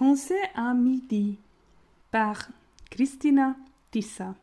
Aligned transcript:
français 0.00 0.40
à 0.54 0.72
midi 0.72 1.36
par 2.10 2.48
Christina 2.88 3.54
Tissa. 3.90 4.34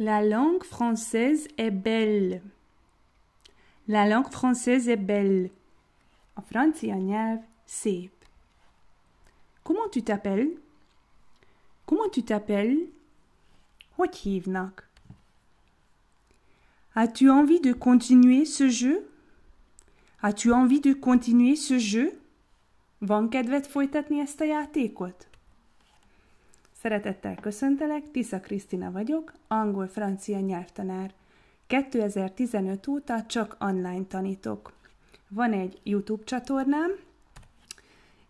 La 0.00 0.24
langue 0.24 0.64
française 0.64 1.46
est 1.56 1.70
belle. 1.70 2.42
La 3.86 4.08
langue 4.08 4.28
française 4.32 4.88
est 4.88 4.96
belle. 4.96 5.50
Francia 6.50 6.96
nyelv 6.96 7.42
szép. 7.64 8.10
Comment 9.62 9.88
tu 9.92 10.02
t'appelles? 10.02 10.50
Comment 11.86 12.08
tu 12.08 12.24
t'appelles? 12.24 12.88
As-tu 16.96 17.30
envie 17.30 17.60
de 17.60 17.72
continuer 17.72 18.46
ce 18.46 18.68
jeu? 18.68 19.08
As-tu 20.22 20.50
envie 20.52 20.80
de 20.80 20.92
continuer 20.92 21.54
ce 21.54 21.78
jeu? 21.78 22.20
Van 23.06 23.28
kedved 23.28 23.66
folytatni 23.66 24.20
ezt 24.20 24.40
a 24.40 24.44
játékot? 24.44 25.26
Szeretettel 26.80 27.34
köszöntelek, 27.34 28.10
Tisza 28.10 28.40
Krisztina 28.40 28.90
vagyok, 28.90 29.32
angol-francia 29.48 30.38
nyelvtanár. 30.38 31.12
2015 31.66 32.86
óta 32.86 33.24
csak 33.26 33.56
online 33.60 34.04
tanítok. 34.08 34.72
Van 35.28 35.52
egy 35.52 35.80
YouTube 35.82 36.24
csatornám, 36.24 36.90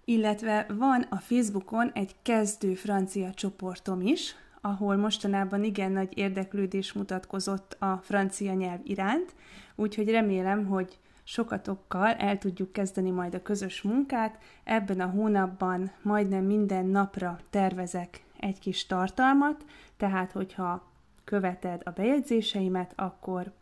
illetve 0.05 0.67
van 0.69 1.03
a 1.03 1.17
Facebookon 1.17 1.91
egy 1.95 2.15
kezdő 2.23 2.75
francia 2.75 3.35
csoportom 3.35 4.01
is, 4.01 4.35
ahol 4.61 4.97
mostanában 4.97 5.65
igen 5.65 5.93
nagy 5.93 6.19
érdeklődés 6.19 6.93
mutatkozott 6.93 7.77
a 7.79 8.01
francia 8.03 8.53
nyelv 8.53 8.81
iránt, 8.85 9.35
úgyhogy 9.75 10.11
remélem, 10.11 10.67
hogy 10.67 10.99
sokatokkal 11.31 12.13
el 12.13 12.39
tudjuk 12.39 12.73
kezdeni 12.73 13.11
majd 13.11 13.35
a 13.35 13.43
közös 13.43 13.83
munkát. 13.83 14.39
Ebben 14.65 15.01
a 15.01 15.07
hónapban 15.07 15.91
majdnem 16.03 16.45
minden 16.45 16.87
napra 16.87 17.39
tervezek 17.51 18.25
egy 18.39 18.59
kis 18.59 18.87
tartalmat, 18.87 19.65
tehát 19.97 20.33
hogyha 20.33 20.83
követed 21.25 21.81
a 21.85 21.91
bejegyzéseimet, 21.91 22.93
akkor 22.97 23.53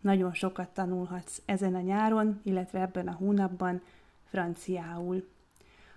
nagyon 0.00 0.34
sokat 0.34 0.68
tanulhatsz 0.68 1.42
ezen 1.44 1.74
a 1.74 1.80
nyáron, 1.80 2.40
illetve 2.42 2.80
ebben 2.80 3.08
a 3.08 3.16
hónapban 3.18 3.82
franciául. 4.24 5.28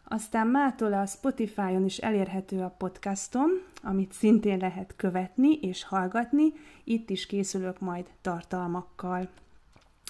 Aztán 0.04 0.48
mától 0.48 0.94
a 0.94 1.06
Spotify-on 1.06 1.86
is 1.86 1.98
elérhető 1.98 2.62
a 2.62 2.76
podcastom, 2.78 3.50
amit 3.84 4.12
szintén 4.12 4.58
lehet 4.58 4.94
követni 4.96 5.54
és 5.54 5.84
hallgatni, 5.84 6.54
itt 6.84 7.10
is 7.10 7.26
készülök 7.26 7.80
majd 7.80 8.06
tartalmakkal. 8.22 9.30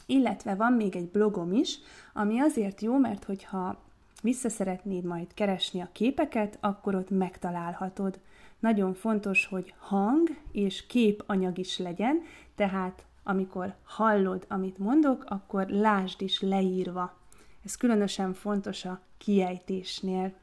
Illetve 0.09 0.55
van 0.55 0.73
még 0.73 0.95
egy 0.95 1.09
blogom 1.09 1.53
is, 1.53 1.79
ami 2.13 2.39
azért 2.39 2.81
jó, 2.81 2.97
mert 2.97 3.23
hogyha 3.23 3.77
vissza 4.21 4.49
szeretnéd 4.49 5.03
majd 5.03 5.33
keresni 5.33 5.81
a 5.81 5.89
képeket, 5.91 6.57
akkor 6.61 6.95
ott 6.95 7.09
megtalálhatod. 7.09 8.19
Nagyon 8.59 8.93
fontos, 8.93 9.45
hogy 9.45 9.73
hang 9.77 10.29
és 10.51 10.85
képanyag 10.85 11.57
is 11.57 11.77
legyen, 11.77 12.21
tehát 12.55 13.05
amikor 13.23 13.73
hallod, 13.83 14.45
amit 14.49 14.77
mondok, 14.77 15.23
akkor 15.27 15.67
lásd 15.67 16.21
is 16.21 16.41
leírva. 16.41 17.17
Ez 17.65 17.75
különösen 17.75 18.33
fontos 18.33 18.85
a 18.85 18.99
kiejtésnél. 19.17 20.33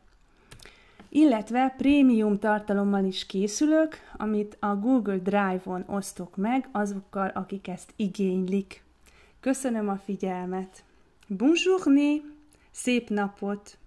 Illetve 1.09 1.75
prémium 1.77 2.39
tartalommal 2.39 3.05
is 3.05 3.27
készülök, 3.27 3.97
amit 4.17 4.57
a 4.61 4.77
Google 4.77 5.19
Drive-on 5.19 5.85
osztok 5.87 6.37
meg 6.37 6.69
azokkal, 6.73 7.29
akik 7.29 7.69
ezt 7.69 7.93
igénylik. 7.97 8.83
Köszönöm 9.45 9.89
a 9.89 9.97
figyelmet! 9.97 10.85
Bonjour, 11.27 11.81
szép 12.71 13.09
napot! 13.09 13.79